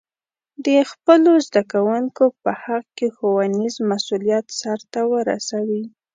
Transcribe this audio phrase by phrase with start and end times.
[0.65, 5.83] د خپلو زده کوونکو په حق کې ښوونیز مسؤلیت سرته ورسوي.